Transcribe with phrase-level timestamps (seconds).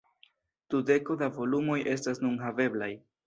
[0.75, 2.91] Dudeko da volumoj estas nun haveblaj.